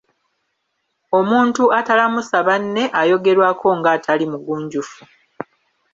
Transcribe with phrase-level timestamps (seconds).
[1.19, 5.01] Omuntu atalamusa banne ayogerwako ng'atali mugunjufu.